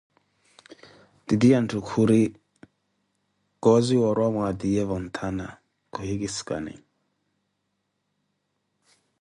[1.25, 2.21] Titiyunthu khuri,
[3.63, 5.45] kosiwa oriwa mwatiyevo ntana
[5.93, 6.73] khuhikussani.